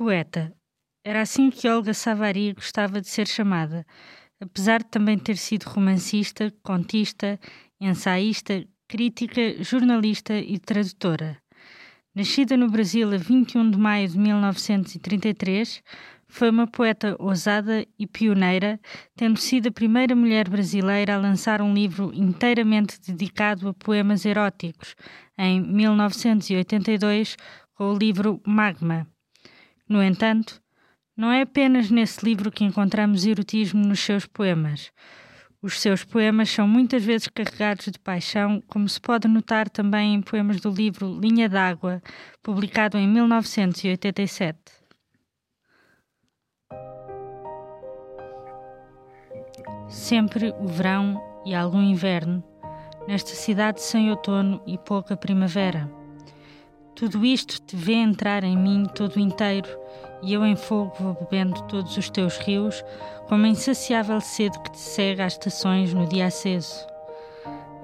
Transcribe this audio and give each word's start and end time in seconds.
Poeta. 0.00 0.50
Era 1.04 1.20
assim 1.20 1.50
que 1.50 1.68
Olga 1.68 1.92
Savary 1.92 2.54
gostava 2.54 3.02
de 3.02 3.08
ser 3.10 3.28
chamada, 3.28 3.84
apesar 4.40 4.78
de 4.78 4.88
também 4.88 5.18
ter 5.18 5.36
sido 5.36 5.64
romancista, 5.64 6.50
contista, 6.62 7.38
ensaísta, 7.78 8.66
crítica, 8.88 9.62
jornalista 9.62 10.38
e 10.38 10.58
tradutora. 10.58 11.36
Nascida 12.14 12.56
no 12.56 12.70
Brasil 12.70 13.12
a 13.12 13.18
21 13.18 13.72
de 13.72 13.76
maio 13.76 14.08
de 14.08 14.18
1933, 14.18 15.82
foi 16.26 16.48
uma 16.48 16.66
poeta 16.66 17.14
ousada 17.18 17.86
e 17.98 18.06
pioneira, 18.06 18.80
tendo 19.14 19.38
sido 19.38 19.68
a 19.68 19.70
primeira 19.70 20.16
mulher 20.16 20.48
brasileira 20.48 21.16
a 21.16 21.20
lançar 21.20 21.60
um 21.60 21.74
livro 21.74 22.10
inteiramente 22.14 22.98
dedicado 23.06 23.68
a 23.68 23.74
poemas 23.74 24.24
eróticos, 24.24 24.96
em 25.36 25.60
1982, 25.60 27.36
com 27.74 27.92
o 27.92 27.98
livro 27.98 28.40
Magma. 28.46 29.06
No 29.90 30.00
entanto, 30.00 30.62
não 31.16 31.32
é 31.32 31.42
apenas 31.42 31.90
nesse 31.90 32.24
livro 32.24 32.52
que 32.52 32.62
encontramos 32.62 33.26
erotismo 33.26 33.84
nos 33.84 33.98
seus 33.98 34.24
poemas. 34.24 34.92
Os 35.60 35.80
seus 35.80 36.04
poemas 36.04 36.48
são 36.48 36.68
muitas 36.68 37.04
vezes 37.04 37.26
carregados 37.26 37.86
de 37.86 37.98
paixão, 37.98 38.62
como 38.68 38.88
se 38.88 39.00
pode 39.00 39.26
notar 39.26 39.68
também 39.68 40.14
em 40.14 40.22
poemas 40.22 40.60
do 40.60 40.70
livro 40.70 41.18
Linha 41.20 41.48
d'Água, 41.48 42.00
publicado 42.40 42.96
em 42.96 43.08
1987. 43.08 44.56
Sempre 49.88 50.54
o 50.60 50.68
verão 50.68 51.20
e 51.44 51.52
algum 51.52 51.82
inverno, 51.82 52.44
nesta 53.08 53.30
cidade 53.30 53.82
sem 53.82 54.08
outono 54.08 54.62
e 54.64 54.78
pouca 54.78 55.16
primavera. 55.16 55.99
Tudo 57.00 57.24
isto 57.24 57.62
te 57.62 57.74
vê 57.74 57.94
entrar 57.94 58.44
em 58.44 58.54
mim 58.54 58.84
todo 58.94 59.18
inteiro, 59.18 59.70
e 60.22 60.34
eu 60.34 60.44
em 60.44 60.54
fogo 60.54 60.92
vou 61.00 61.14
bebendo 61.14 61.62
todos 61.62 61.96
os 61.96 62.10
teus 62.10 62.36
rios, 62.36 62.84
como 63.26 63.46
a 63.46 63.48
insaciável 63.48 64.20
sede 64.20 64.60
que 64.60 64.72
te 64.72 64.78
cega 64.78 65.24
às 65.24 65.32
estações 65.32 65.94
no 65.94 66.06
dia 66.06 66.26
aceso. 66.26 66.86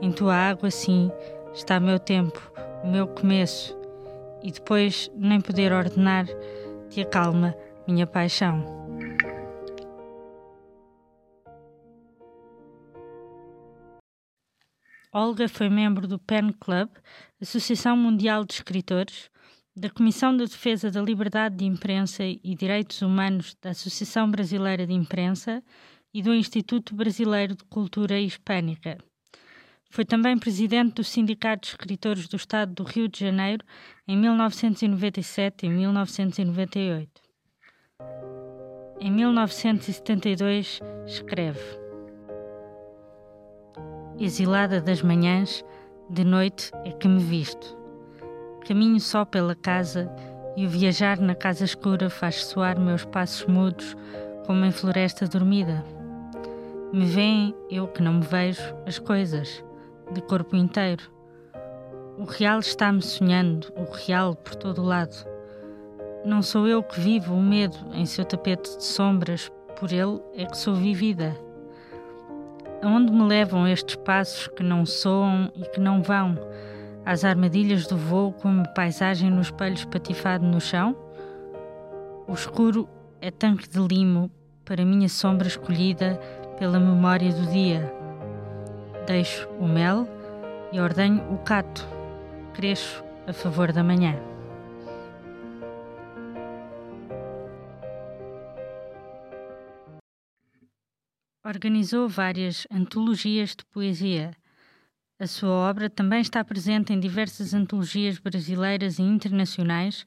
Em 0.02 0.12
tua 0.12 0.34
água, 0.34 0.70
sim, 0.70 1.10
está 1.54 1.80
meu 1.80 1.98
tempo, 1.98 2.52
o 2.84 2.88
meu 2.88 3.06
começo, 3.06 3.74
e 4.42 4.52
depois 4.52 5.10
nem 5.16 5.40
poder 5.40 5.72
ordenar, 5.72 6.26
te 6.90 7.00
acalma 7.00 7.56
minha 7.88 8.06
paixão. 8.06 8.85
Olga 15.18 15.48
foi 15.48 15.70
membro 15.70 16.06
do 16.06 16.18
PEN 16.18 16.52
Club, 16.60 16.90
Associação 17.40 17.96
Mundial 17.96 18.44
de 18.44 18.52
Escritores, 18.52 19.30
da 19.74 19.88
Comissão 19.88 20.36
de 20.36 20.44
Defesa 20.44 20.90
da 20.90 21.00
Liberdade 21.00 21.56
de 21.56 21.64
Imprensa 21.64 22.22
e 22.22 22.54
Direitos 22.54 23.00
Humanos 23.00 23.56
da 23.62 23.70
Associação 23.70 24.30
Brasileira 24.30 24.86
de 24.86 24.92
Imprensa 24.92 25.62
e 26.12 26.20
do 26.20 26.34
Instituto 26.34 26.94
Brasileiro 26.94 27.56
de 27.56 27.64
Cultura 27.64 28.20
Hispânica. 28.20 28.98
Foi 29.88 30.04
também 30.04 30.36
presidente 30.36 30.96
do 30.96 31.02
Sindicato 31.02 31.62
de 31.62 31.68
Escritores 31.68 32.28
do 32.28 32.36
Estado 32.36 32.74
do 32.74 32.84
Rio 32.84 33.08
de 33.08 33.18
Janeiro 33.18 33.64
em 34.06 34.18
1997 34.18 35.64
e 35.64 35.70
1998. 35.70 37.08
Em 39.00 39.10
1972, 39.10 40.78
escreve 41.06 41.85
exilada 44.18 44.80
das 44.80 45.02
manhãs, 45.02 45.64
de 46.08 46.24
noite 46.24 46.70
é 46.84 46.92
que 46.92 47.08
me 47.08 47.22
visto. 47.22 47.76
Caminho 48.66 49.00
só 49.00 49.24
pela 49.24 49.54
casa 49.54 50.10
e 50.56 50.66
o 50.66 50.68
viajar 50.68 51.18
na 51.18 51.34
casa 51.34 51.64
escura 51.64 52.08
faz 52.08 52.44
soar 52.44 52.78
meus 52.80 53.04
passos 53.04 53.46
mudos 53.46 53.96
como 54.46 54.64
em 54.64 54.72
floresta 54.72 55.26
dormida. 55.26 55.84
Me 56.92 57.04
veem, 57.04 57.54
eu 57.70 57.88
que 57.88 58.02
não 58.02 58.14
me 58.14 58.22
vejo, 58.22 58.62
as 58.86 58.98
coisas, 58.98 59.62
de 60.12 60.20
corpo 60.22 60.56
inteiro. 60.56 61.02
O 62.16 62.24
real 62.24 62.60
está-me 62.60 63.02
sonhando, 63.02 63.72
o 63.76 63.84
real 63.84 64.34
por 64.34 64.54
todo 64.54 64.82
lado. 64.82 65.16
Não 66.24 66.42
sou 66.42 66.66
eu 66.66 66.82
que 66.82 66.98
vivo 66.98 67.34
o 67.34 67.42
medo 67.42 67.76
em 67.92 68.06
seu 68.06 68.24
tapete 68.24 68.76
de 68.76 68.84
sombras, 68.84 69.50
por 69.78 69.92
ele 69.92 70.20
é 70.34 70.46
que 70.46 70.56
sou 70.56 70.74
vivida. 70.74 71.36
Aonde 72.82 73.12
me 73.12 73.22
levam 73.22 73.66
estes 73.66 73.96
passos 73.96 74.48
que 74.48 74.62
não 74.62 74.84
soam 74.84 75.50
e 75.54 75.62
que 75.70 75.80
não 75.80 76.02
vão? 76.02 76.36
Às 77.04 77.24
armadilhas 77.24 77.86
do 77.86 77.96
voo 77.96 78.32
como 78.32 78.68
paisagem 78.74 79.30
no 79.30 79.40
espelho 79.40 79.74
espatifado 79.74 80.44
no 80.44 80.60
chão? 80.60 80.96
O 82.28 82.34
escuro 82.34 82.88
é 83.20 83.30
tanque 83.30 83.68
de 83.68 83.78
limo 83.78 84.30
para 84.64 84.84
minha 84.84 85.08
sombra 85.08 85.46
escolhida 85.46 86.20
pela 86.58 86.78
memória 86.78 87.32
do 87.32 87.46
dia. 87.46 87.92
Deixo 89.06 89.48
o 89.60 89.66
mel 89.66 90.08
e 90.72 90.80
ordenho 90.80 91.22
o 91.32 91.38
cato. 91.38 91.86
Cresço 92.52 93.04
a 93.26 93.32
favor 93.32 93.72
da 93.72 93.82
manhã. 93.82 94.35
Organizou 101.46 102.08
várias 102.08 102.66
antologias 102.72 103.50
de 103.50 103.64
poesia. 103.66 104.34
A 105.16 105.28
sua 105.28 105.52
obra 105.52 105.88
também 105.88 106.20
está 106.20 106.44
presente 106.44 106.92
em 106.92 106.98
diversas 106.98 107.54
antologias 107.54 108.18
brasileiras 108.18 108.98
e 108.98 109.02
internacionais, 109.02 110.04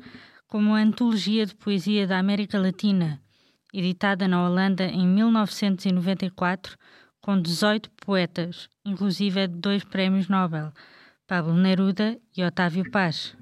como 0.47 0.75
a 0.75 0.79
Antologia 0.79 1.45
de 1.45 1.55
Poesia 1.55 2.05
da 2.05 2.19
América 2.19 2.59
Latina, 2.59 3.21
editada 3.73 4.27
na 4.27 4.45
Holanda 4.45 4.83
em 4.83 5.07
1994, 5.07 6.75
com 7.21 7.41
18 7.41 7.89
poetas, 8.05 8.67
inclusive 8.83 9.47
dois 9.47 9.81
prémios 9.85 10.27
Nobel, 10.27 10.73
Pablo 11.25 11.53
Neruda 11.53 12.19
e 12.35 12.43
Otávio 12.43 12.91
Paz. 12.91 13.33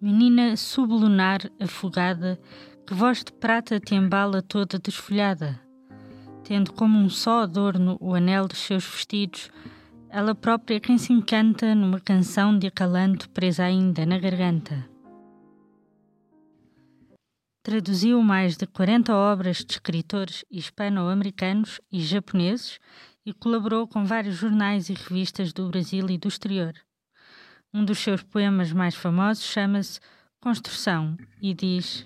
Menina 0.00 0.56
sublunar 0.56 1.48
afogada 1.60 2.36
que 2.86 2.94
voz 2.94 3.22
de 3.24 3.32
prata 3.32 3.78
te 3.78 3.94
embala 3.94 4.42
toda 4.42 4.78
desfolhada. 4.78 5.60
Tendo 6.44 6.72
como 6.72 6.98
um 6.98 7.08
só 7.08 7.42
adorno 7.42 7.96
o 8.00 8.14
anel 8.14 8.48
dos 8.48 8.58
seus 8.58 8.84
vestidos, 8.84 9.50
ela 10.08 10.34
própria 10.34 10.80
quem 10.80 10.98
se 10.98 11.12
encanta 11.12 11.74
numa 11.74 12.00
canção 12.00 12.58
de 12.58 12.66
acalanto 12.66 13.30
presa 13.30 13.64
ainda 13.64 14.04
na 14.04 14.18
garganta. 14.18 14.86
Traduziu 17.62 18.20
mais 18.22 18.56
de 18.56 18.66
40 18.66 19.14
obras 19.14 19.58
de 19.58 19.72
escritores 19.72 20.44
hispano-americanos 20.50 21.80
e 21.90 22.00
japoneses 22.00 22.80
e 23.24 23.32
colaborou 23.32 23.86
com 23.86 24.04
vários 24.04 24.34
jornais 24.34 24.90
e 24.90 24.94
revistas 24.94 25.52
do 25.52 25.68
Brasil 25.68 26.10
e 26.10 26.18
do 26.18 26.26
exterior. 26.26 26.74
Um 27.72 27.84
dos 27.84 28.00
seus 28.00 28.22
poemas 28.22 28.72
mais 28.72 28.96
famosos 28.96 29.44
chama-se 29.44 30.00
Construção 30.40 31.16
e 31.40 31.54
diz: 31.54 32.04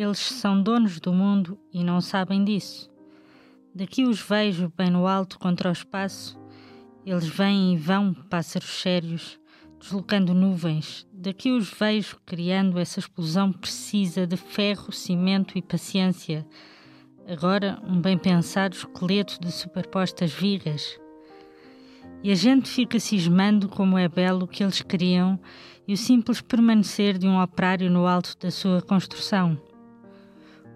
eles 0.00 0.18
são 0.18 0.62
donos 0.62 0.98
do 0.98 1.12
mundo 1.12 1.58
e 1.72 1.84
não 1.84 2.00
sabem 2.00 2.42
disso. 2.42 2.88
Daqui 3.74 4.04
os 4.04 4.18
vejo 4.18 4.72
bem 4.74 4.90
no 4.90 5.06
alto 5.06 5.38
contra 5.38 5.68
o 5.68 5.72
espaço. 5.72 6.40
Eles 7.04 7.26
vêm 7.26 7.74
e 7.74 7.76
vão, 7.76 8.14
pássaros 8.14 8.80
sérios, 8.80 9.38
deslocando 9.78 10.32
nuvens. 10.32 11.06
Daqui 11.12 11.52
os 11.52 11.70
vejo 11.70 12.18
criando 12.24 12.78
essa 12.78 12.98
explosão 12.98 13.52
precisa 13.52 14.26
de 14.26 14.36
ferro, 14.36 14.90
cimento 14.90 15.58
e 15.58 15.62
paciência. 15.62 16.46
Agora, 17.28 17.78
um 17.84 18.00
bem 18.00 18.16
pensado 18.16 18.74
esqueleto 18.74 19.38
de 19.38 19.52
superpostas 19.52 20.32
vigas. 20.32 20.98
E 22.22 22.32
a 22.32 22.34
gente 22.34 22.70
fica 22.70 22.98
cismando 22.98 23.68
como 23.68 23.98
é 23.98 24.08
belo 24.08 24.44
o 24.44 24.48
que 24.48 24.62
eles 24.62 24.80
criam 24.80 25.38
e 25.86 25.92
o 25.92 25.96
simples 25.96 26.40
permanecer 26.40 27.18
de 27.18 27.26
um 27.26 27.40
operário 27.40 27.90
no 27.90 28.06
alto 28.06 28.36
da 28.38 28.50
sua 28.50 28.80
construção. 28.80 29.69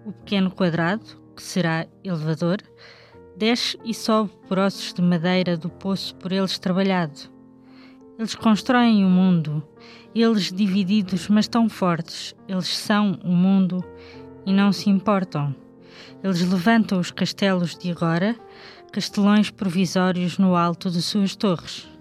O 0.05 0.11
pequeno 0.13 0.51
quadrado, 0.51 1.03
que 1.35 1.41
será 1.41 1.87
elevador, 2.03 2.59
desce 3.35 3.75
e 3.83 3.91
sobe 3.91 4.29
por 4.47 4.59
ossos 4.59 4.93
de 4.93 5.01
madeira 5.01 5.57
do 5.57 5.67
poço 5.67 6.15
por 6.17 6.31
eles 6.31 6.59
trabalhado. 6.59 7.21
Eles 8.19 8.35
constroem 8.35 9.03
o 9.03 9.09
mundo, 9.09 9.67
eles 10.13 10.51
divididos, 10.51 11.27
mas 11.27 11.47
tão 11.47 11.67
fortes, 11.67 12.35
eles 12.47 12.67
são 12.67 13.19
o 13.23 13.31
mundo 13.31 13.83
e 14.45 14.53
não 14.53 14.71
se 14.71 14.91
importam. 14.91 15.55
Eles 16.23 16.47
levantam 16.47 16.99
os 16.99 17.09
castelos 17.09 17.75
de 17.75 17.89
agora, 17.89 18.35
castelões 18.91 19.49
provisórios 19.49 20.37
no 20.37 20.55
alto 20.55 20.91
de 20.91 21.01
suas 21.01 21.35
torres. 21.35 21.94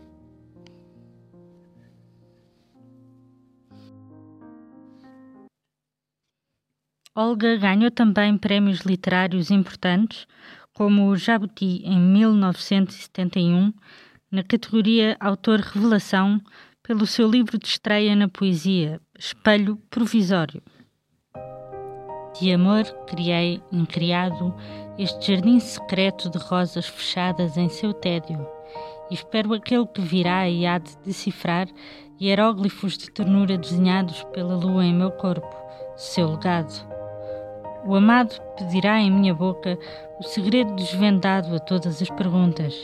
Olga 7.16 7.56
ganhou 7.56 7.92
também 7.92 8.36
prémios 8.36 8.80
literários 8.80 9.48
importantes, 9.48 10.26
como 10.72 11.06
o 11.06 11.16
Jabuti 11.16 11.80
em 11.84 11.96
1971, 11.96 13.72
na 14.32 14.42
categoria 14.42 15.16
Autor 15.20 15.60
Revelação, 15.60 16.40
pelo 16.82 17.06
seu 17.06 17.30
livro 17.30 17.56
de 17.56 17.68
estreia 17.68 18.16
na 18.16 18.26
poesia, 18.26 19.00
Espelho 19.16 19.76
Provisório. 19.88 20.60
De 22.40 22.52
amor 22.52 22.82
criei, 23.06 23.62
incriado, 23.70 24.52
este 24.98 25.36
jardim 25.36 25.60
secreto 25.60 26.28
de 26.28 26.38
rosas 26.38 26.88
fechadas 26.88 27.56
em 27.56 27.68
seu 27.68 27.94
tédio, 27.94 28.44
e 29.08 29.14
espero 29.14 29.54
aquele 29.54 29.86
que 29.86 30.00
virá 30.00 30.48
e 30.48 30.66
há 30.66 30.78
de 30.78 30.96
decifrar 31.04 31.68
hieróglifos 32.20 32.98
de 32.98 33.08
ternura 33.08 33.56
desenhados 33.56 34.24
pela 34.32 34.56
lua 34.56 34.84
em 34.84 34.92
meu 34.92 35.12
corpo, 35.12 35.54
seu 35.96 36.32
legado. 36.32 36.93
O 37.86 37.94
amado 37.94 38.40
pedirá 38.56 38.98
em 38.98 39.10
minha 39.10 39.34
boca 39.34 39.78
o 40.18 40.22
segredo 40.22 40.74
desvendado 40.74 41.54
a 41.54 41.58
todas 41.58 42.00
as 42.00 42.08
perguntas. 42.08 42.74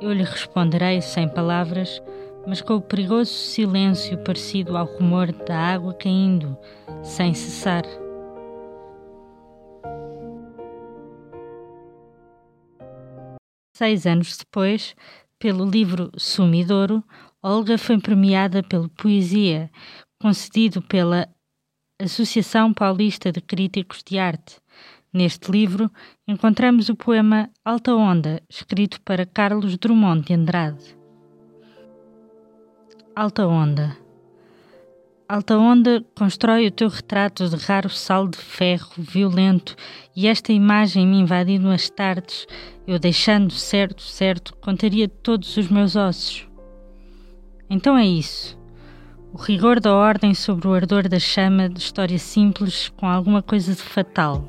Eu 0.00 0.12
lhe 0.12 0.22
responderei 0.22 1.00
sem 1.00 1.28
palavras, 1.28 2.00
mas 2.46 2.60
com 2.60 2.74
o 2.74 2.80
perigoso 2.80 3.32
silêncio 3.32 4.16
parecido 4.18 4.76
ao 4.76 4.86
rumor 4.86 5.32
da 5.32 5.58
água 5.58 5.92
caindo, 5.94 6.56
sem 7.02 7.34
cessar. 7.34 7.82
Seis 13.76 14.06
anos 14.06 14.36
depois, 14.36 14.94
pelo 15.36 15.68
livro 15.68 16.12
Sumidouro, 16.16 17.02
Olga 17.42 17.76
foi 17.76 17.98
premiada 17.98 18.62
pelo 18.62 18.88
Poesia, 18.88 19.68
concedido 20.22 20.80
pela 20.80 21.28
Associação 22.04 22.72
Paulista 22.72 23.32
de 23.32 23.40
Críticos 23.40 24.02
de 24.04 24.18
Arte. 24.18 24.56
Neste 25.12 25.50
livro 25.50 25.90
encontramos 26.28 26.88
o 26.88 26.94
poema 26.94 27.48
Alta 27.64 27.94
Onda, 27.94 28.42
escrito 28.48 29.00
para 29.00 29.24
Carlos 29.24 29.78
Drummond 29.78 30.26
de 30.26 30.34
Andrade. 30.34 30.98
Alta 33.16 33.46
Onda 33.46 33.96
Alta 35.26 35.56
Onda 35.56 36.04
constrói 36.14 36.66
o 36.66 36.70
teu 36.70 36.88
retrato 36.88 37.48
de 37.48 37.56
raro 37.56 37.88
sal 37.88 38.28
de 38.28 38.36
ferro 38.36 38.92
violento 38.98 39.74
e 40.14 40.26
esta 40.26 40.52
imagem 40.52 41.06
me 41.06 41.18
invadindo 41.18 41.70
as 41.70 41.88
tardes, 41.88 42.46
eu 42.86 42.98
deixando 42.98 43.52
certo, 43.52 44.02
certo, 44.02 44.54
contaria 44.56 45.08
todos 45.08 45.56
os 45.56 45.68
meus 45.68 45.96
ossos. 45.96 46.46
Então 47.70 47.96
é 47.96 48.04
isso. 48.04 48.62
O 49.36 49.42
rigor 49.42 49.80
da 49.80 49.92
ordem 49.92 50.32
sobre 50.32 50.68
o 50.68 50.72
ardor 50.72 51.08
da 51.08 51.18
chama 51.18 51.68
de 51.68 51.80
história 51.80 52.20
simples 52.20 52.88
com 52.96 53.04
alguma 53.04 53.42
coisa 53.42 53.74
de 53.74 53.82
fatal. 53.82 54.48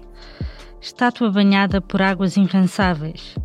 Estátua 0.80 1.32
banhada 1.32 1.82
por 1.82 2.04
águas 2.04 2.38
incansáveis. 2.38 3.36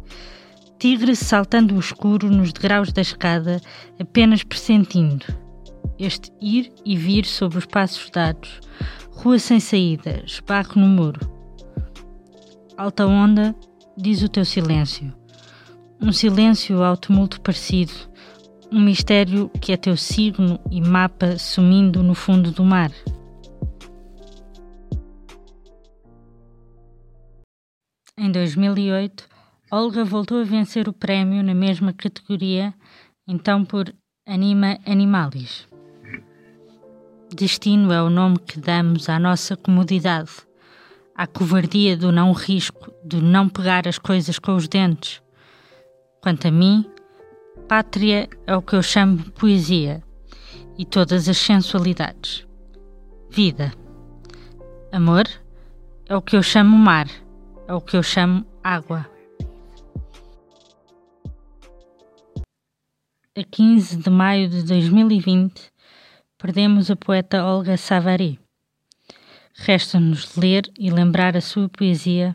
Tigre 0.79 1.17
saltando 1.17 1.75
o 1.75 1.81
escuro 1.81 2.31
nos 2.31 2.53
degraus 2.53 2.93
da 2.93 3.01
escada, 3.01 3.59
apenas 3.99 4.43
pressentindo. 4.43 5.25
Este 5.99 6.31
ir 6.43 6.71
e 6.85 6.95
vir 6.95 7.25
sobre 7.25 7.57
os 7.57 7.65
passos 7.65 8.11
dados. 8.11 8.61
Rua 9.11 9.39
sem 9.39 9.61
saída, 9.61 10.23
esbarro 10.27 10.79
no 10.79 10.89
muro. 10.89 11.21
Alta 12.77 13.07
onda, 13.07 13.57
diz 13.97 14.21
o 14.21 14.29
teu 14.29 14.45
silêncio. 14.45 15.11
Um 15.99 16.13
silêncio 16.13 16.83
ao 16.83 16.99
tumulto 16.99 17.41
parecido 17.41 18.11
um 18.73 18.81
mistério 18.81 19.51
que 19.61 19.73
é 19.73 19.77
teu 19.77 19.97
signo 19.97 20.61
e 20.71 20.81
mapa 20.81 21.37
sumindo 21.39 22.03
no 22.03 22.15
fundo 22.15 22.51
do 22.53 22.65
mar. 22.65 22.91
Em 28.17 28.31
2008, 28.31 29.27
Olga 29.73 30.05
voltou 30.05 30.41
a 30.41 30.45
vencer 30.45 30.89
o 30.89 30.93
prémio 30.93 31.43
na 31.43 31.55
mesma 31.55 31.93
categoria, 31.93 32.75
então 33.27 33.65
por 33.65 33.93
Anima 34.27 34.79
Animalis. 34.87 35.67
Destino 37.35 37.93
é 37.93 38.03
o 38.03 38.11
nome 38.11 38.39
que 38.39 38.59
damos 38.59 39.09
à 39.09 39.19
nossa 39.19 39.57
comodidade, 39.57 40.31
à 41.15 41.27
covardia 41.27 41.97
do 41.97 42.13
não 42.13 42.33
risco, 42.33 42.93
do 43.05 43.23
não 43.23 43.49
pegar 43.49 43.89
as 43.89 43.99
coisas 43.99 44.39
com 44.39 44.55
os 44.55 44.69
dentes. 44.69 45.23
Quanto 46.21 46.49
a 46.49 46.51
mim, 46.51 46.85
Pátria 47.71 48.29
é 48.49 48.57
o 48.57 48.61
que 48.61 48.75
eu 48.75 48.83
chamo 48.83 49.31
poesia 49.31 50.03
e 50.77 50.85
todas 50.85 51.29
as 51.29 51.39
sensualidades. 51.39 52.45
Vida. 53.31 53.73
Amor 54.91 55.29
é 56.09 56.17
o 56.17 56.21
que 56.21 56.35
eu 56.35 56.43
chamo 56.43 56.77
mar, 56.77 57.07
é 57.69 57.73
o 57.73 57.81
que 57.81 57.97
eu 57.97 58.03
chamo 58.03 58.45
água. 58.65 59.09
A 63.39 63.45
15 63.49 63.99
de 63.99 64.11
maio 64.11 64.49
de 64.49 64.65
2020, 64.65 65.71
perdemos 66.39 66.91
a 66.91 66.97
poeta 66.97 67.45
Olga 67.45 67.77
Savary. 67.77 68.41
Resta-nos 69.55 70.35
ler 70.35 70.65
e 70.77 70.91
lembrar 70.91 71.37
a 71.37 71.41
sua 71.41 71.69
poesia, 71.69 72.35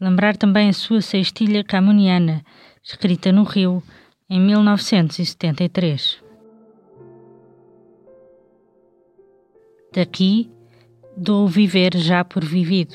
lembrar 0.00 0.38
também 0.38 0.70
a 0.70 0.72
sua 0.72 1.02
sextilha 1.02 1.62
camuniana, 1.62 2.42
escrita 2.82 3.30
no 3.30 3.42
Rio 3.42 3.82
em 4.30 4.38
1973. 4.40 6.22
Daqui 9.94 10.50
dou 11.16 11.48
viver 11.48 11.96
já 11.96 12.22
por 12.22 12.44
vivido. 12.44 12.94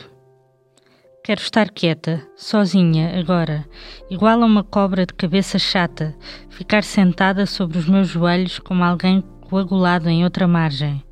Quero 1.24 1.42
estar 1.42 1.72
quieta, 1.72 2.28
sozinha, 2.36 3.18
agora, 3.20 3.66
igual 4.10 4.44
a 4.44 4.46
uma 4.46 4.64
cobra 4.64 5.06
de 5.06 5.14
cabeça 5.14 5.58
chata, 5.58 6.16
ficar 6.50 6.84
sentada 6.84 7.46
sobre 7.46 7.80
os 7.80 7.88
meus 7.88 8.10
joelhos 8.10 8.60
como 8.60 8.84
alguém 8.84 9.22
coagulado 9.50 10.10
em 10.10 10.24
outra 10.24 10.48
margem. 10.48 11.04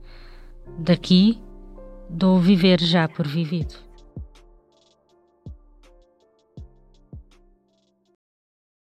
Daqui 0.78 1.42
dou 2.10 2.38
viver 2.38 2.80
já 2.80 3.08
por 3.08 3.26
vivido. 3.26 3.74